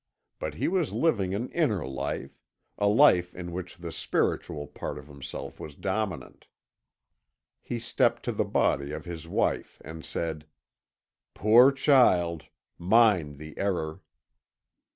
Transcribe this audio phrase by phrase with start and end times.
[0.39, 2.41] But he was living an inner life
[2.79, 6.47] a life in which the spiritual part of himself was dominant.
[7.61, 10.47] He stepped to the body of his wife and said:
[11.35, 12.45] "Poor child!
[12.79, 14.01] Mine the error."